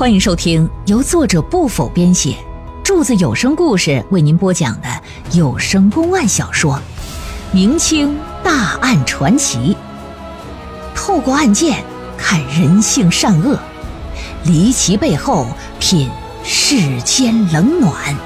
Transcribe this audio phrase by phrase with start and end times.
[0.00, 2.34] 欢迎收听由作者不否编写，
[2.82, 4.88] 柱子有声故事为您播讲的
[5.32, 6.72] 有声公案小说
[7.52, 9.76] 《明清大案传奇》，
[10.96, 11.84] 透过案件
[12.16, 13.58] 看人性善恶，
[14.46, 15.46] 离奇背后
[15.78, 16.08] 品
[16.42, 18.16] 世间冷暖。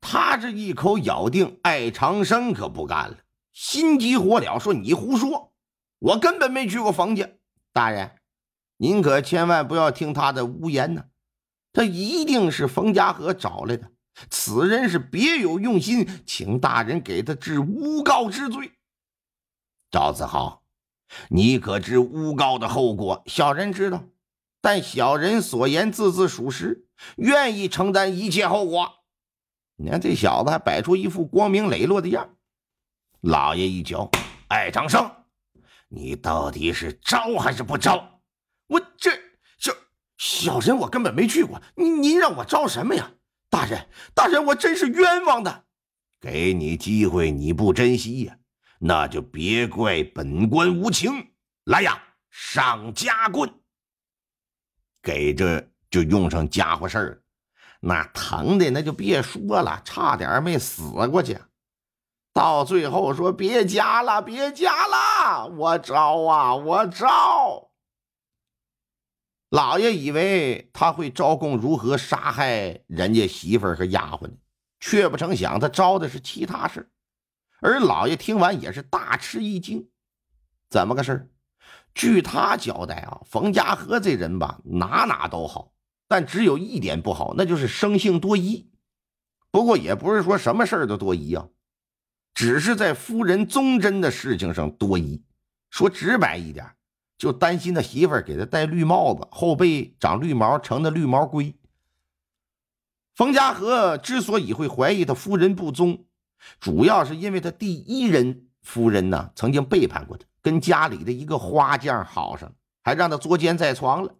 [0.00, 3.16] 他这一口咬定艾长生可不干了。
[3.54, 5.52] 心急火燎说：“你胡说，
[6.00, 7.30] 我根本没去过冯家。
[7.72, 8.16] 大人，
[8.76, 11.04] 您可千万不要听他的污言呢，
[11.72, 13.92] 他一定是冯家河找来的。
[14.28, 18.72] 此人是别有用心，请大人给他治诬告之罪。”
[19.88, 20.64] 赵子豪，
[21.28, 23.22] 你可知诬告的后果？
[23.26, 24.02] 小人知道，
[24.60, 29.04] 但小人所言字字属实，愿意承担一切后果。
[29.76, 32.36] 你看这小子还摆出一副光明磊落的样。
[33.24, 34.10] 老爷一脚，
[34.48, 35.10] 艾长生，
[35.88, 38.20] 你到底是招还是不招？
[38.66, 39.10] 我这
[39.56, 39.72] 小
[40.18, 43.10] 小人我根本没去过，您您让我招什么呀？
[43.48, 45.64] 大人，大人，我真是冤枉的。
[46.20, 48.36] 给你机会你不珍惜呀，
[48.78, 51.32] 那就别怪本官无情。
[51.64, 53.50] 来呀，上家棍！
[55.00, 57.22] 给这就用上家伙事儿，
[57.80, 61.38] 那疼的那就别说了，差点没死过去。
[62.34, 67.70] 到最后说别加了，别加了，我招啊，我招。
[69.50, 74.32] 老爷以为他会招供如何杀害人家媳妇儿和丫鬟
[74.80, 76.90] 却不成想他招的是其他事
[77.60, 79.88] 而老爷听完也是大吃一惊，
[80.68, 81.30] 怎么个事
[81.94, 85.72] 据他交代啊，冯家和这人吧，哪哪都好，
[86.08, 88.72] 但只有一点不好，那就是生性多疑。
[89.52, 91.46] 不过也不是说什么事儿都多疑啊。
[92.34, 95.22] 只是在夫人宗贞的事情上多疑，
[95.70, 96.66] 说直白一点，
[97.16, 101.54] 就担心他媳妇儿给他戴绿帽子，后背长绿毛，成的绿毛龟。
[103.14, 106.04] 冯家和之所以会怀疑他夫人不忠，
[106.58, 114.12] 主要是因为他第一任夫人呢曾经背叛过他，跟家里的一个花匠好上了，还让他捉奸在床了。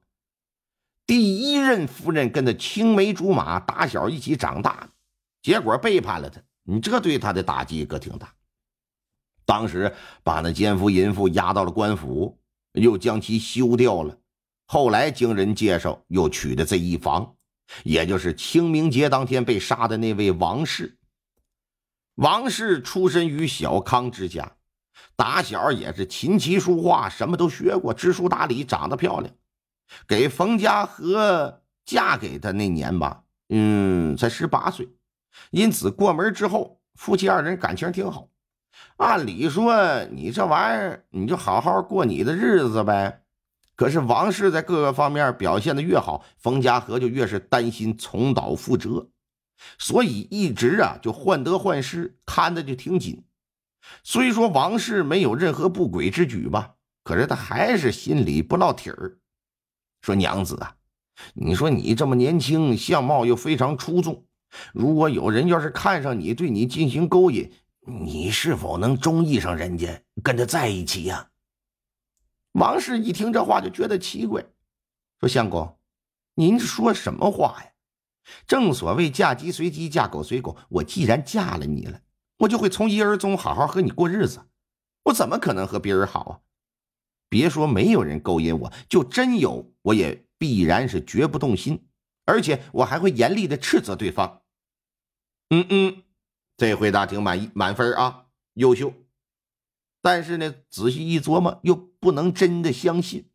[1.05, 4.91] 第一任夫人跟他青梅竹马，打小一起长大的，
[5.43, 6.41] 结果背叛了他。
[6.65, 8.35] 你这对他的打击可挺大。
[9.47, 12.39] 当时把那奸夫淫妇押到了官府，
[12.73, 14.19] 又将其休掉了。
[14.67, 17.37] 后来经人介绍，又娶的这一房，
[17.83, 20.99] 也就是清明节当天被杀的那位王氏。
[22.15, 24.57] 王氏出身于小康之家，
[25.17, 29.35] 打小也是琴棋书画什么都学过，知书达理，长得漂亮。
[30.09, 34.89] 给冯家和嫁给他那年吧，嗯，才十八岁。
[35.51, 38.29] 因此，过门之后，夫妻二人感情挺好。
[38.97, 43.23] 按理说，你这玩意儿，你就好好过你的日子呗。
[43.77, 49.09] 可是王氏在各个方面表现的越好，冯家和就越是担心重蹈覆辙，
[49.79, 53.25] 所以一直啊就患得患失，看的就挺紧。
[54.03, 59.19] 虽说王氏没有任何不轨之举吧，可是他还是心里不落体儿。
[60.03, 60.77] 说娘子啊，
[61.35, 64.25] 你说你这么年轻，相貌又非常出众。
[64.73, 67.51] 如果有人要是看上你，对你进行勾引，
[67.87, 71.31] 你是否能中意上人家，跟他在一起呀？
[72.53, 74.45] 王氏一听这话就觉得奇怪，
[75.19, 75.77] 说：“相公，
[76.35, 77.71] 您说什么话呀？
[78.47, 80.57] 正所谓嫁鸡随鸡，嫁狗随狗。
[80.69, 82.01] 我既然嫁了你了，
[82.39, 84.47] 我就会从一而终，好好和你过日子。
[85.05, 86.41] 我怎么可能和别人好啊？
[87.29, 91.85] 别说没有人勾引我，就真有，我也必然是绝不动心，
[92.25, 94.43] 而且我还会严厉的斥责对方。”
[95.51, 96.03] 嗯嗯，
[96.57, 98.93] 这回答挺满意，满分啊，优秀。
[100.01, 103.31] 但是呢，仔细一琢磨，又不能真的相信。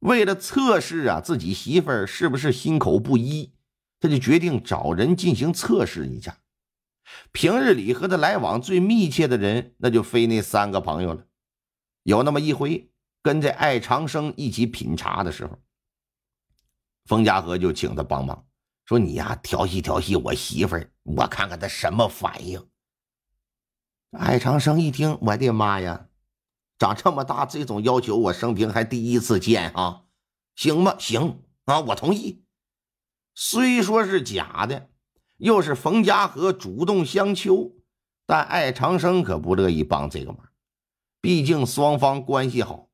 [0.00, 3.52] 为了测试啊，自己媳妇儿是不是心口不一，
[4.00, 6.38] 他就决定找人进行测试一下。
[7.32, 11.26] 平日里和他来往最密切的人，那就非那三个朋友了。
[12.02, 12.90] 有那么一回，
[13.22, 15.58] 跟这艾长生一起品茶的时候，
[17.04, 18.46] 冯家和就请他帮忙。
[18.90, 22.66] 说你呀，调戏调戏我媳妇儿，我看看她什么反应。
[24.10, 26.08] 艾长生一听，我的妈呀，
[26.76, 30.06] 长这么大这种要求，我生平还第一次见啊！
[30.56, 30.96] 行吗？
[30.98, 32.44] 行啊，我同意。
[33.32, 34.88] 虽说是假的，
[35.36, 37.76] 又是冯家和主动相求，
[38.26, 40.48] 但艾长生可不乐意帮这个忙，
[41.20, 42.89] 毕竟双方关系好。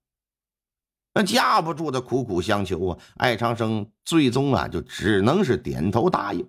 [1.16, 2.98] 那架不住他苦苦相求啊！
[3.16, 6.46] 艾长生最终啊，就只能是点头答应。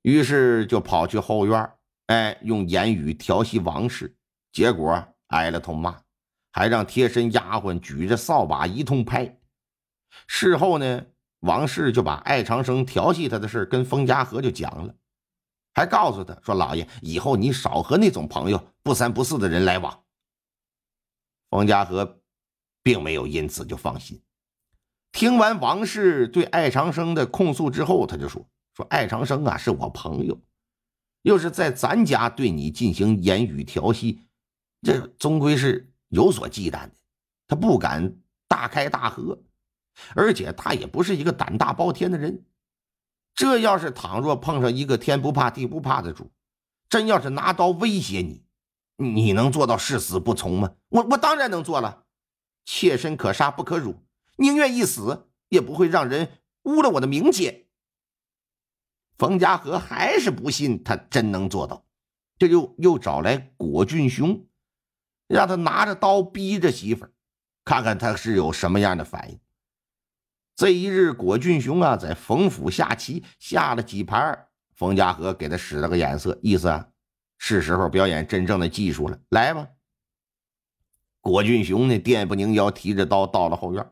[0.00, 1.70] 于是就跑去后院，
[2.06, 4.16] 哎，用言语调戏王氏，
[4.52, 6.00] 结果挨了通骂，
[6.50, 9.38] 还让贴身丫鬟举着扫把一通拍。
[10.26, 11.02] 事后呢，
[11.40, 14.94] 王氏就把艾长生调戏他的事跟封家和就讲了，
[15.74, 20.04] 还告诉他说：“老爷，以后你少和那种朋友不三不四的人来往。”
[21.50, 22.21] 封家和
[22.82, 24.20] 并没有因此就放心。
[25.12, 30.40] 听完王氏对艾长生的控诉之后，他就说：“说艾长生啊，是我朋友，
[31.22, 34.22] 又是在咱家对你进行言语调戏，
[34.82, 36.92] 这终归是有所忌惮的，
[37.46, 38.16] 他不敢
[38.48, 39.42] 大开大合。”
[40.16, 42.46] 而且他也不是一个胆大包天的人，
[43.34, 46.32] 这要是倘若碰上一个天不怕地不怕的主，
[46.88, 48.42] 真要是拿刀威胁你，
[48.96, 50.72] 你能做到誓死不从吗？
[50.88, 52.04] 我我当然能做了，
[52.64, 53.96] 妾身可杀不可辱，
[54.36, 57.66] 宁愿一死，也不会让人污了我的名节。
[59.18, 61.84] 冯家和还是不信他真能做到，
[62.38, 64.46] 这就又找来果俊雄，
[65.28, 67.12] 让他拿着刀逼着媳妇儿，
[67.64, 69.38] 看看他是有什么样的反应。
[70.56, 76.88] 这一日，果俊雄啊，在冯府下棋，下了几盘，冯家和给他使了个眼色，意思啊，
[77.38, 79.68] 是时候表演真正的技术了，来吧。
[81.22, 83.88] 果俊雄呢，电不宁腰，提着刀到了后院。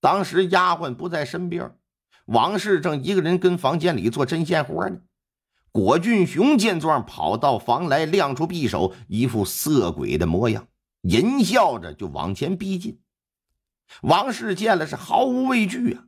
[0.00, 1.70] 当时丫鬟不在身边，
[2.24, 4.96] 王氏正一个人跟房间里做针线活呢。
[5.70, 10.66] 果俊雄见状，跑到房来，亮出匕首，一副色鬼的模样，
[11.02, 12.98] 淫笑着就往前逼近。
[14.00, 16.04] 王氏见了是毫无畏惧啊，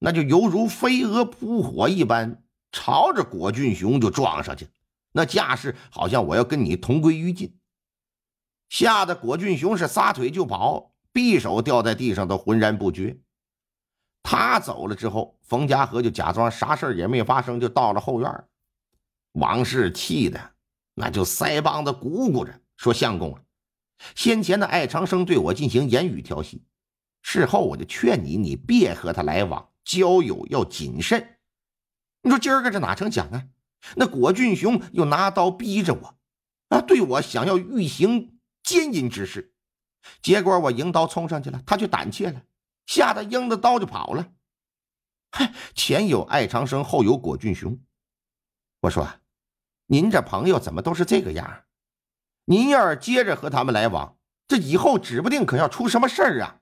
[0.00, 2.42] 那就犹如飞蛾扑火一般，
[2.72, 4.66] 朝着果俊雄就撞上去，
[5.12, 7.54] 那架势好像我要跟你同归于尽。
[8.72, 13.18] 吓得果俊雄是撒腿就跑，匕首掉在地上都浑然不觉。
[14.22, 18.44] 他走了之后，冯家和就假装啥事也没发生，就到了后院。
[19.32, 20.54] 王氏气的
[20.94, 23.38] 那就腮帮子鼓鼓着，说：“相公，
[24.14, 26.64] 先前的艾长生对我进行言语调戏。”
[27.20, 31.36] 事后我就劝你，你别和他来往，交友要谨慎。
[32.22, 33.48] 你说今儿个这哪成讲啊？
[33.96, 36.16] 那果俊雄又拿刀逼着我，
[36.68, 38.31] 啊，对我想要欲行
[38.72, 39.52] 奸淫之事。
[40.22, 42.42] 结果我迎刀冲上去了，他却胆怯了，
[42.86, 44.32] 吓得应着刀就跑了。
[45.30, 47.78] 嗨，前有艾长生，后有果俊雄。
[48.80, 49.08] 我说，
[49.86, 51.64] 您这朋友怎么都是这个样？
[52.46, 54.16] 您要是接着和他们来往，
[54.48, 56.58] 这以后指不定可要出什么事儿啊！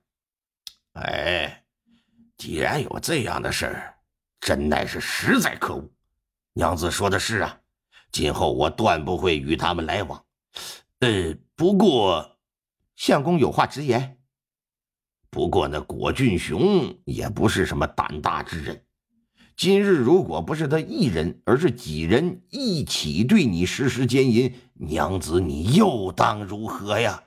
[0.93, 1.65] 哎，
[2.37, 3.97] 既然有这样的事儿，
[4.39, 5.89] 真乃是实在可恶。
[6.53, 7.59] 娘子说的是啊，
[8.11, 10.23] 今后我断不会与他们来往。
[10.99, 12.39] 呃，不过
[12.95, 14.17] 相公有话直言。
[15.29, 18.83] 不过那果俊雄也不是什么胆大之人。
[19.55, 27.25] 今日如果不是他一人，而是几人一起对你实施奸淫，娘子你又当如何呀？